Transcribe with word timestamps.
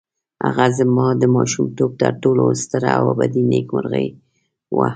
هغه 0.45 0.65
زما 0.79 1.07
د 1.21 1.23
ماشومتوب 1.35 1.91
تر 2.01 2.13
ټولو 2.23 2.43
ستره 2.63 2.89
او 2.99 3.03
ابدي 3.13 3.43
نېکمرغي 3.51 4.07
وه. 4.75 4.87